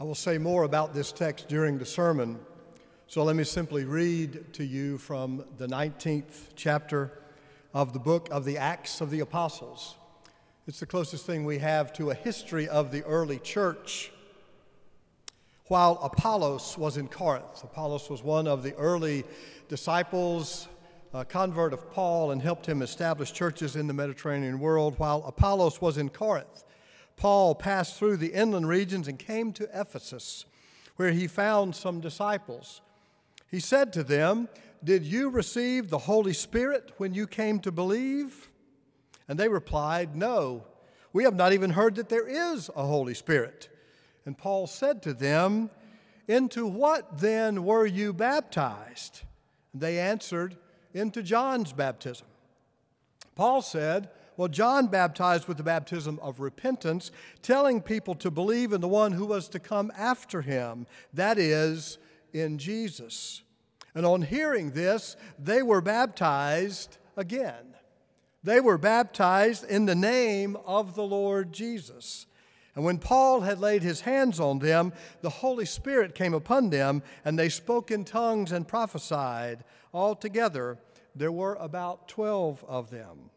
[0.00, 2.38] I will say more about this text during the sermon,
[3.06, 7.20] so let me simply read to you from the 19th chapter
[7.74, 9.96] of the book of the Acts of the Apostles.
[10.66, 14.10] It's the closest thing we have to a history of the early church.
[15.66, 19.24] While Apollos was in Corinth, Apollos was one of the early
[19.68, 20.66] disciples,
[21.12, 24.94] a convert of Paul, and helped him establish churches in the Mediterranean world.
[24.96, 26.64] While Apollos was in Corinth,
[27.20, 30.46] Paul passed through the inland regions and came to Ephesus,
[30.96, 32.80] where he found some disciples.
[33.50, 34.48] He said to them,
[34.82, 38.48] Did you receive the Holy Spirit when you came to believe?
[39.28, 40.64] And they replied, No,
[41.12, 43.68] we have not even heard that there is a Holy Spirit.
[44.24, 45.68] And Paul said to them,
[46.26, 49.24] Into what then were you baptized?
[49.74, 50.56] And they answered,
[50.94, 52.28] Into John's baptism.
[53.34, 54.08] Paul said,
[54.40, 57.10] well, John baptized with the baptism of repentance,
[57.42, 61.98] telling people to believe in the one who was to come after him, that is,
[62.32, 63.42] in Jesus.
[63.94, 67.74] And on hearing this, they were baptized again.
[68.42, 72.24] They were baptized in the name of the Lord Jesus.
[72.74, 77.02] And when Paul had laid his hands on them, the Holy Spirit came upon them,
[77.26, 79.64] and they spoke in tongues and prophesied.
[79.92, 80.78] Altogether,
[81.14, 83.28] there were about 12 of them.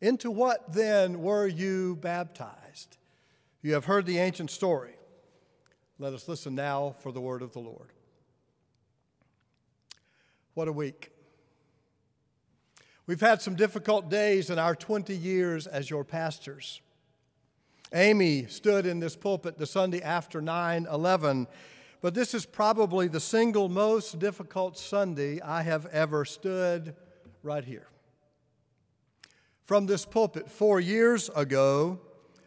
[0.00, 2.98] Into what then were you baptized?
[3.62, 4.94] You have heard the ancient story.
[5.98, 7.92] Let us listen now for the word of the Lord.
[10.54, 11.10] What a week.
[13.06, 16.80] We've had some difficult days in our 20 years as your pastors.
[17.92, 21.46] Amy stood in this pulpit the Sunday after 9 11,
[22.00, 26.94] but this is probably the single most difficult Sunday I have ever stood
[27.42, 27.88] right here.
[29.68, 32.00] From this pulpit four years ago,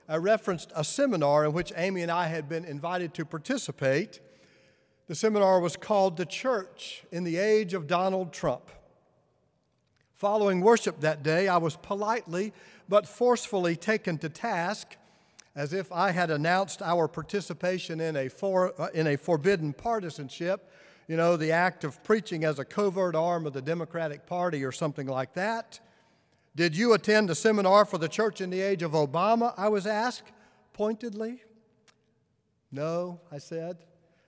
[0.09, 4.20] I referenced a seminar in which Amy and I had been invited to participate.
[5.05, 8.71] The seminar was called The Church in the Age of Donald Trump.
[10.15, 12.54] Following worship that day, I was politely
[12.89, 14.95] but forcefully taken to task
[15.55, 20.71] as if I had announced our participation in a, for, uh, in a forbidden partisanship,
[21.08, 24.71] you know, the act of preaching as a covert arm of the Democratic Party or
[24.71, 25.80] something like that.
[26.56, 29.54] Did you attend a seminar for the church in the age of Obama?
[29.56, 30.32] I was asked
[30.73, 31.42] pointedly.
[32.72, 33.78] No, I said.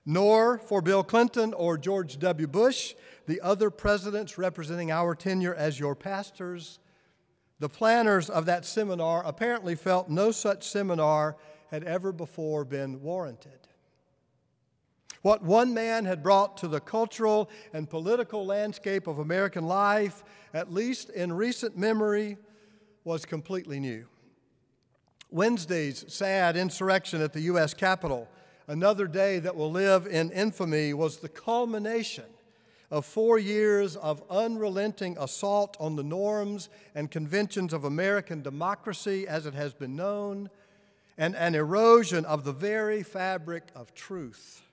[0.06, 2.48] Nor for Bill Clinton or George W.
[2.48, 2.94] Bush,
[3.26, 6.80] the other presidents representing our tenure as your pastors.
[7.60, 11.38] The planners of that seminar apparently felt no such seminar
[11.72, 13.63] had ever before been warranted.
[15.24, 20.22] What one man had brought to the cultural and political landscape of American life,
[20.54, 22.38] at least in recent memory,
[23.06, 24.06] was completely new.
[25.32, 27.74] Wednesday's sad insurrection at the U.S.
[27.74, 28.28] Capitol,
[28.68, 32.26] another day that will live in infamy, was the culmination
[32.92, 39.46] of four years of unrelenting assault on the norms and conventions of American democracy as
[39.46, 40.50] it has been known,
[41.18, 44.64] and an erosion of the very fabric of truth.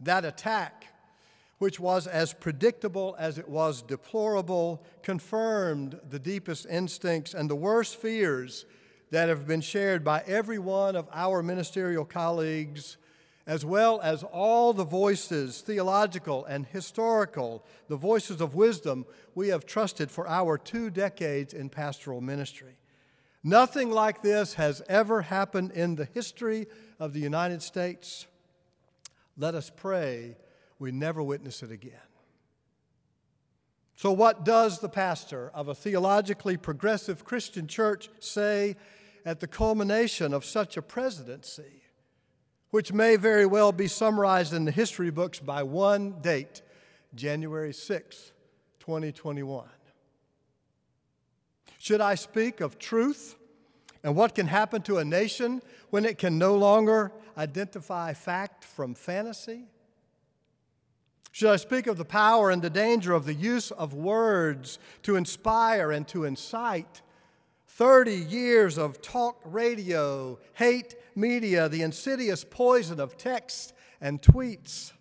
[0.00, 0.86] That attack,
[1.58, 7.96] which was as predictable as it was deplorable, confirmed the deepest instincts and the worst
[7.96, 8.64] fears
[9.10, 12.96] that have been shared by every one of our ministerial colleagues,
[13.46, 19.64] as well as all the voices, theological and historical, the voices of wisdom we have
[19.64, 22.76] trusted for our two decades in pastoral ministry.
[23.42, 26.66] Nothing like this has ever happened in the history
[27.00, 28.26] of the United States.
[29.38, 30.36] Let us pray
[30.80, 31.94] we never witness it again.
[33.94, 38.76] So, what does the pastor of a theologically progressive Christian church say
[39.24, 41.82] at the culmination of such a presidency,
[42.70, 46.62] which may very well be summarized in the history books by one date,
[47.14, 48.32] January 6,
[48.80, 49.68] 2021?
[51.78, 53.37] Should I speak of truth
[54.02, 58.94] and what can happen to a nation when it can no longer identify fact from
[58.94, 59.64] fantasy?
[61.32, 65.16] Should I speak of the power and the danger of the use of words to
[65.16, 67.02] inspire and to incite?
[67.68, 74.92] 30 years of talk radio, hate media, the insidious poison of text and tweets.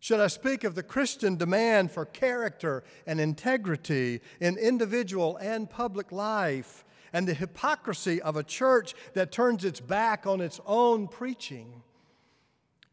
[0.00, 6.12] Should I speak of the Christian demand for character and integrity in individual and public
[6.12, 6.84] life?
[7.12, 11.82] And the hypocrisy of a church that turns its back on its own preaching?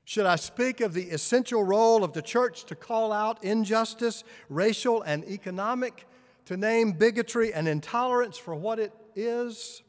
[0.06, 5.02] Should I speak of the essential role of the church to call out injustice, racial
[5.02, 6.06] and economic,
[6.46, 9.82] to name bigotry and intolerance for what it is?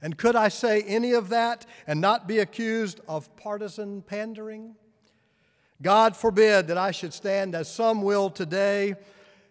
[0.00, 4.74] And could I say any of that and not be accused of partisan pandering?
[5.80, 8.96] God forbid that I should stand as some will today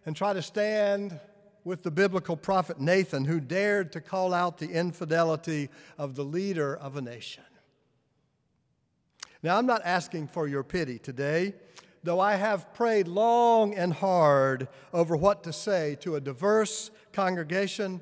[0.05, 1.17] and try to stand
[1.63, 6.75] with the biblical prophet Nathan, who dared to call out the infidelity of the leader
[6.75, 7.43] of a nation.
[9.43, 11.53] Now, I'm not asking for your pity today,
[12.03, 18.01] though I have prayed long and hard over what to say to a diverse congregation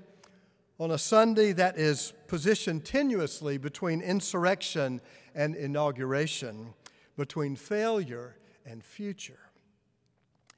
[0.80, 5.02] on a Sunday that is positioned tenuously between insurrection
[5.36, 6.74] and inauguration,
[7.18, 9.40] between failure and future.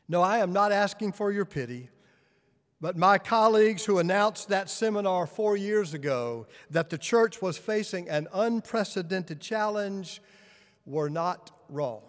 [0.08, 1.90] No, I am not asking for your pity.
[2.82, 8.10] But my colleagues who announced that seminar four years ago that the church was facing
[8.10, 10.20] an unprecedented challenge
[10.88, 12.02] were not wrong.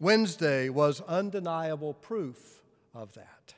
[0.00, 2.60] Wednesday was undeniable proof
[2.92, 3.54] of that.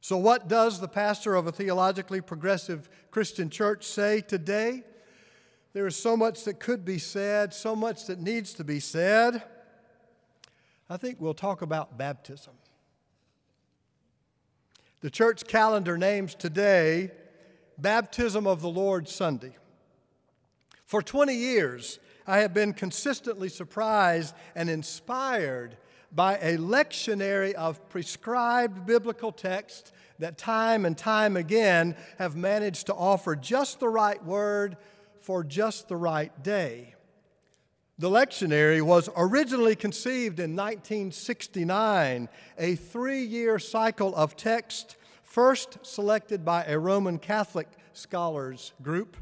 [0.00, 4.84] So, what does the pastor of a theologically progressive Christian church say today?
[5.72, 9.42] There is so much that could be said, so much that needs to be said.
[10.88, 12.54] I think we'll talk about baptism.
[15.06, 17.12] The church calendar names today
[17.78, 19.56] Baptism of the Lord Sunday.
[20.84, 25.76] For 20 years, I have been consistently surprised and inspired
[26.10, 32.94] by a lectionary of prescribed biblical texts that time and time again have managed to
[32.94, 34.76] offer just the right word
[35.20, 36.95] for just the right day.
[37.98, 42.28] The lectionary was originally conceived in 1969,
[42.58, 49.16] a three year cycle of text first selected by a Roman Catholic scholars group.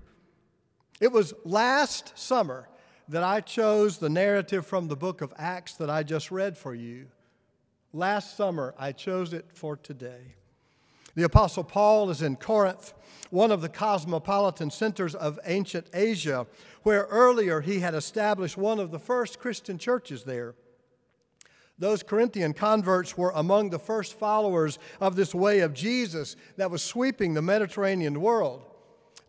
[1.00, 2.68] It was last summer
[3.08, 6.74] that I chose the narrative from the book of Acts that I just read for
[6.74, 7.06] you.
[7.92, 10.34] Last summer, I chose it for today.
[11.14, 12.92] The Apostle Paul is in Corinth,
[13.30, 16.46] one of the cosmopolitan centers of ancient Asia,
[16.82, 20.54] where earlier he had established one of the first Christian churches there.
[21.78, 26.82] Those Corinthian converts were among the first followers of this way of Jesus that was
[26.82, 28.64] sweeping the Mediterranean world.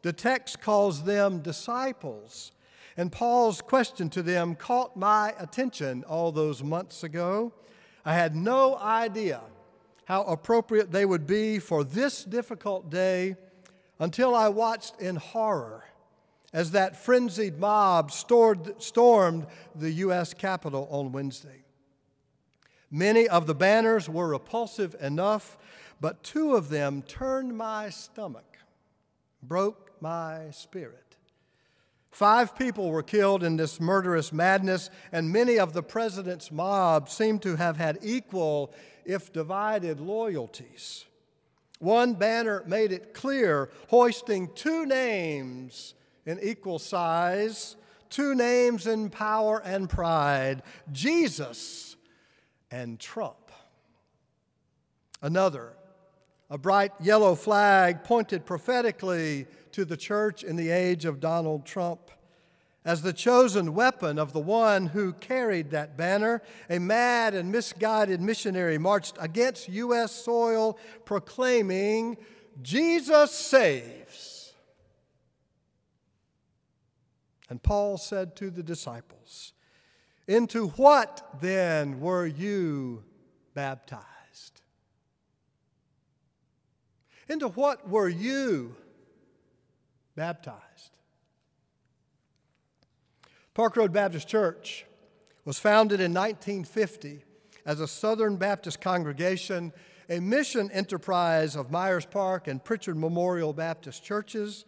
[0.02, 2.52] The text calls them disciples.
[2.98, 7.52] And Paul's question to them caught my attention all those months ago.
[8.06, 9.42] I had no idea
[10.06, 13.36] how appropriate they would be for this difficult day
[14.00, 15.84] until I watched in horror
[16.54, 20.34] as that frenzied mob stored, stormed the U.S.
[20.34, 21.66] Capitol on Wednesday.
[22.90, 25.58] Many of the banners were repulsive enough,
[26.00, 28.58] but two of them turned my stomach,
[29.44, 31.05] broke my spirit.
[32.16, 37.40] Five people were killed in this murderous madness, and many of the president's mob seem
[37.40, 38.74] to have had equal,
[39.04, 41.04] if divided, loyalties.
[41.80, 45.94] One banner made it clear, hoisting two names
[46.26, 47.76] in equal size,
[48.10, 50.64] two names in power and pride
[50.94, 51.98] Jesus
[52.72, 53.52] and Trump.
[55.22, 55.74] Another,
[56.50, 62.12] a bright yellow flag pointed prophetically to the church in the age of Donald Trump.
[62.84, 68.22] As the chosen weapon of the one who carried that banner, a mad and misguided
[68.22, 70.12] missionary marched against U.S.
[70.12, 72.16] soil proclaiming,
[72.62, 74.54] Jesus saves.
[77.50, 79.54] And Paul said to the disciples,
[80.28, 83.04] Into what then were you
[83.56, 84.15] baptized?
[87.28, 88.76] Into what were you
[90.16, 90.92] baptized.
[93.54, 94.86] Park Road Baptist Church
[95.46, 97.24] was founded in 1950
[97.66, 99.72] as a Southern Baptist congregation,
[100.10, 104.66] a mission enterprise of Myers Park and Pritchard Memorial Baptist churches.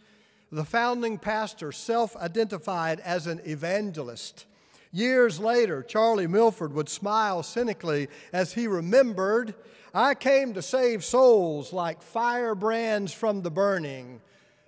[0.52, 4.46] The founding pastor self identified as an evangelist.
[4.92, 9.56] Years later, Charlie Milford would smile cynically as he remembered
[9.94, 14.22] I came to save souls like firebrands from the burning.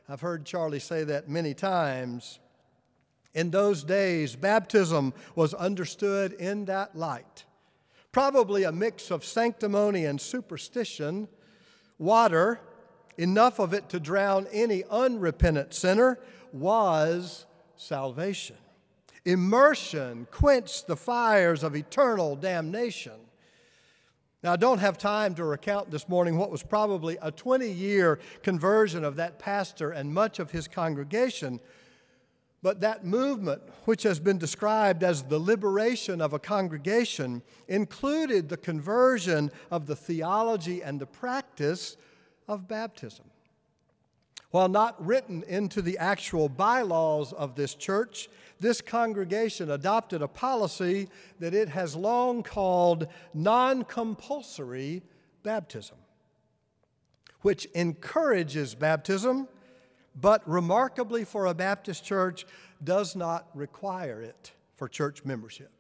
[0.08, 2.40] I've heard Charlie say that many times.
[3.36, 7.46] In those days, baptism was understood in that light.
[8.12, 11.28] Probably a mix of sanctimony and superstition.
[12.00, 12.60] Water,
[13.18, 16.18] enough of it to drown any unrepentant sinner,
[16.52, 17.46] was
[17.76, 18.58] salvation.
[19.26, 23.14] Immersion quenched the fires of eternal damnation.
[24.42, 28.20] Now, I don't have time to recount this morning what was probably a 20 year
[28.42, 31.60] conversion of that pastor and much of his congregation.
[32.62, 38.58] But that movement, which has been described as the liberation of a congregation, included the
[38.58, 41.98] conversion of the theology and the practice
[42.48, 43.26] of baptism.
[44.52, 48.30] While not written into the actual bylaws of this church,
[48.60, 51.08] this congregation adopted a policy
[51.40, 55.04] that it has long called non compulsory
[55.44, 55.98] baptism,
[57.42, 59.48] which encourages baptism,
[60.20, 62.46] but remarkably for a Baptist church,
[62.84, 65.72] does not require it for church membership.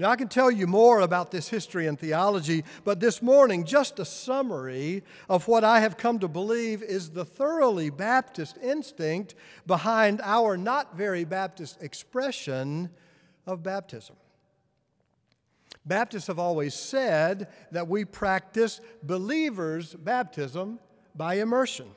[0.00, 3.98] Now, I can tell you more about this history and theology, but this morning, just
[3.98, 9.34] a summary of what I have come to believe is the thoroughly Baptist instinct
[9.66, 12.90] behind our not very Baptist expression
[13.44, 14.14] of baptism.
[15.84, 20.78] Baptists have always said that we practice believers' baptism
[21.16, 21.90] by immersion.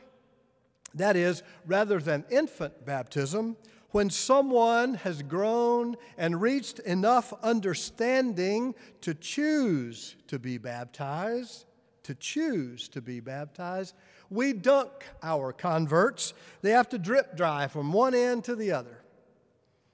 [0.96, 3.58] That is, rather than infant baptism,
[3.92, 11.66] when someone has grown and reached enough understanding to choose to be baptized,
[12.04, 13.96] to choose to be baptized,
[14.30, 16.34] we dunk our converts.
[16.62, 19.04] They have to drip dry from one end to the other.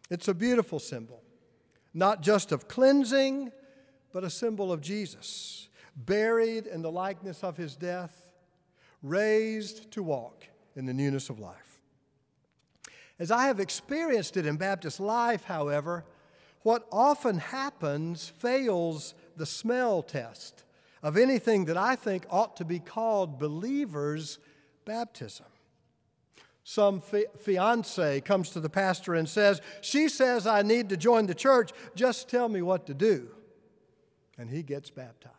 [0.10, 1.22] It's a beautiful symbol,
[1.94, 3.51] not just of cleansing,
[4.13, 8.32] but a symbol of Jesus, buried in the likeness of his death,
[9.01, 11.66] raised to walk in the newness of life.
[13.19, 16.05] As I have experienced it in Baptist life, however,
[16.62, 20.65] what often happens fails the smell test
[21.01, 24.39] of anything that I think ought to be called believers'
[24.86, 25.45] baptism.
[26.63, 31.25] Some fi- fiance comes to the pastor and says, She says I need to join
[31.25, 33.29] the church, just tell me what to do.
[34.38, 35.33] And he gets baptized.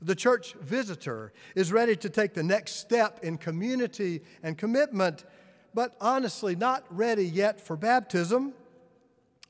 [0.00, 5.24] The church visitor is ready to take the next step in community and commitment
[5.74, 8.52] but honestly not ready yet for baptism,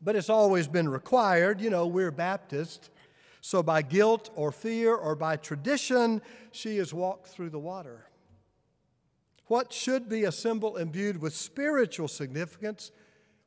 [0.00, 1.60] but it's always been required.
[1.60, 2.90] You know, we're Baptist.
[3.40, 8.06] So by guilt or fear or by tradition, she has walked through the water.
[9.46, 12.92] What should be a symbol imbued with spiritual significance,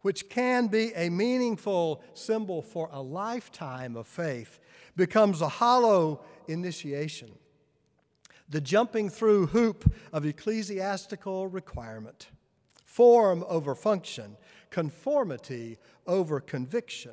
[0.01, 4.60] which can be a meaningful symbol for a lifetime of faith,
[4.96, 7.32] becomes a hollow initiation.
[8.50, 12.27] The jumping through hoop of ecclesiastical requirement
[12.96, 14.38] form over function,
[14.70, 17.12] conformity over conviction.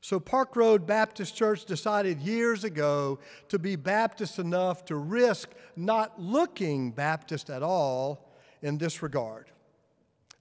[0.00, 6.20] So, Park Road Baptist Church decided years ago to be Baptist enough to risk not
[6.20, 8.28] looking Baptist at all
[8.60, 9.52] in this regard.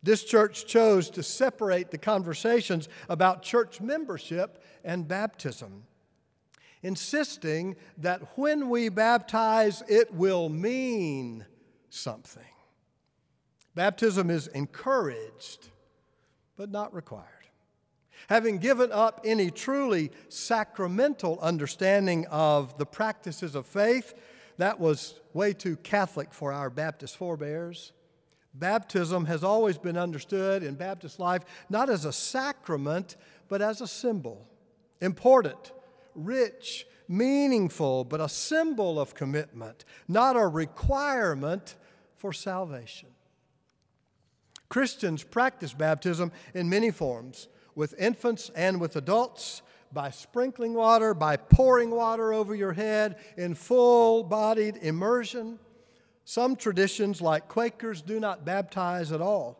[0.01, 5.83] This church chose to separate the conversations about church membership and baptism,
[6.81, 11.45] insisting that when we baptize, it will mean
[11.91, 12.50] something.
[13.75, 15.69] Baptism is encouraged,
[16.57, 17.27] but not required.
[18.27, 24.13] Having given up any truly sacramental understanding of the practices of faith,
[24.57, 27.93] that was way too Catholic for our Baptist forebears.
[28.53, 33.15] Baptism has always been understood in Baptist life not as a sacrament,
[33.47, 34.45] but as a symbol.
[34.99, 35.71] Important,
[36.13, 41.75] rich, meaningful, but a symbol of commitment, not a requirement
[42.17, 43.09] for salvation.
[44.71, 49.61] Christians practice baptism in many forms with infants and with adults
[49.91, 55.59] by sprinkling water, by pouring water over your head in full bodied immersion.
[56.23, 59.57] Some traditions, like Quakers, do not baptize at all.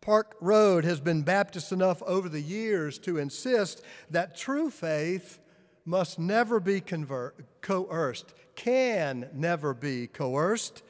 [0.00, 5.40] Park Road has been Baptist enough over the years to insist that true faith
[5.84, 10.82] must never be convert, coerced, can never be coerced.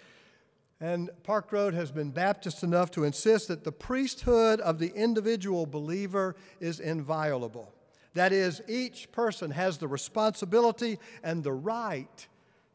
[0.80, 5.64] And Park Road has been Baptist enough to insist that the priesthood of the individual
[5.64, 7.72] believer is inviolable.
[8.12, 12.26] That is, each person has the responsibility and the right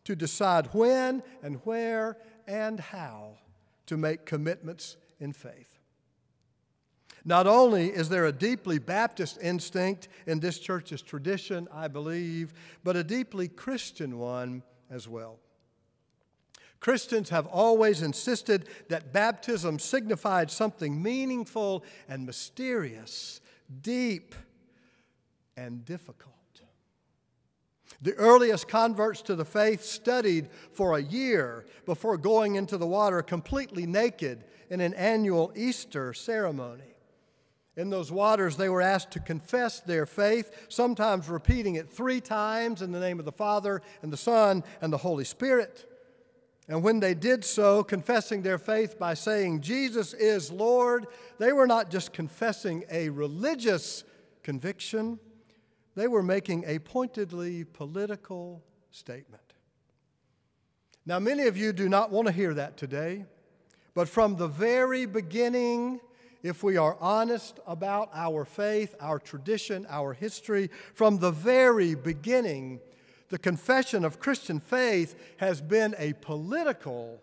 [0.03, 2.17] to decide when and where
[2.47, 3.37] and how
[3.85, 5.77] to make commitments in faith.
[7.23, 12.53] Not only is there a deeply Baptist instinct in this church's tradition, I believe,
[12.83, 15.37] but a deeply Christian one as well.
[16.81, 23.39] Christians have always insisted that baptism signified something meaningful and mysterious,
[23.81, 24.35] deep
[25.55, 26.31] and difficult.
[28.01, 33.21] The earliest converts to the faith studied for a year before going into the water
[33.21, 36.95] completely naked in an annual Easter ceremony.
[37.77, 42.81] In those waters, they were asked to confess their faith, sometimes repeating it three times
[42.81, 45.85] in the name of the Father and the Son and the Holy Spirit.
[46.67, 51.67] And when they did so, confessing their faith by saying, Jesus is Lord, they were
[51.67, 54.03] not just confessing a religious
[54.43, 55.19] conviction,
[55.95, 59.41] they were making a pointedly political statement.
[61.05, 63.25] Now, many of you do not want to hear that today,
[63.93, 65.99] but from the very beginning,
[66.43, 72.79] if we are honest about our faith, our tradition, our history, from the very beginning,
[73.31, 77.19] the confession of Christian faith has been a political,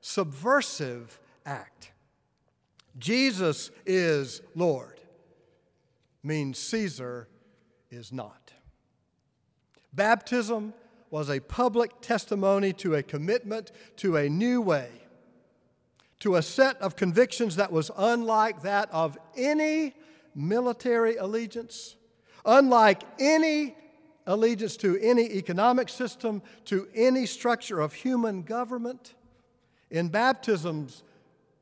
[0.00, 1.90] subversive act.
[2.96, 5.00] Jesus is Lord
[6.22, 7.28] means Caesar
[7.90, 8.52] is not.
[9.92, 10.74] Baptism
[11.10, 14.90] was a public testimony to a commitment to a new way,
[16.20, 19.94] to a set of convictions that was unlike that of any
[20.36, 21.96] military allegiance,
[22.44, 23.74] unlike any
[24.28, 29.14] allegiance to any economic system, to any structure of human government.
[29.90, 31.02] In baptisms,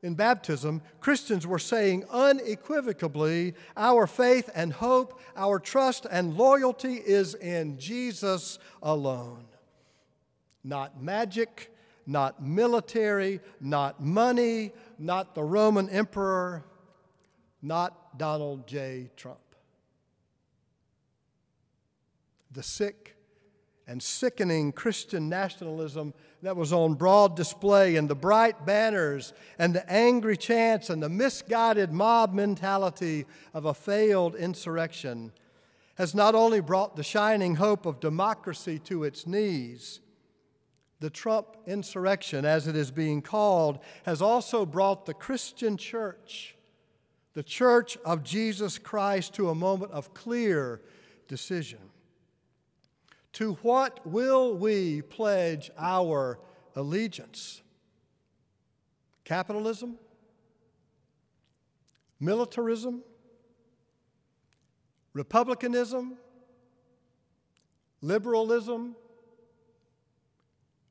[0.03, 7.33] in baptism, Christians were saying unequivocally, Our faith and hope, our trust and loyalty is
[7.33, 9.45] in Jesus alone.
[10.63, 11.73] Not magic,
[12.05, 16.65] not military, not money, not the Roman emperor,
[17.61, 19.09] not Donald J.
[19.15, 19.39] Trump.
[22.57, 23.15] The sick
[23.85, 29.87] and sickening Christian nationalism that was on broad display, and the bright banners, and the
[29.87, 35.33] angry chants, and the misguided mob mentality of a failed insurrection
[35.97, 39.99] has not only brought the shining hope of democracy to its knees,
[40.99, 46.55] the Trump insurrection, as it is being called, has also brought the Christian church,
[47.35, 50.81] the church of Jesus Christ, to a moment of clear
[51.27, 51.91] decision.
[53.33, 56.39] To what will we pledge our
[56.75, 57.61] allegiance?
[59.23, 59.97] Capitalism?
[62.19, 63.03] Militarism?
[65.13, 66.17] Republicanism?
[68.01, 68.95] Liberalism?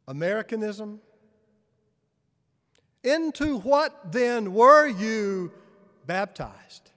[0.08, 1.00] Americanism?
[3.02, 5.52] Into what then were you
[6.06, 6.90] baptized?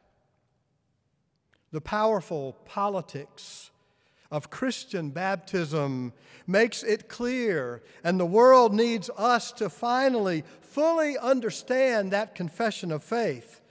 [1.72, 3.70] The powerful politics
[4.32, 6.14] of Christian baptism
[6.46, 13.04] makes it clear, and the world needs us to finally fully understand that confession of
[13.04, 13.62] faith.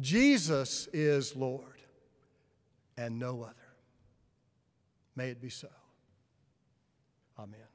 [0.00, 1.64] Jesus is Lord
[2.96, 3.54] and no other.
[5.16, 5.68] May it be so.
[7.38, 7.67] Amen.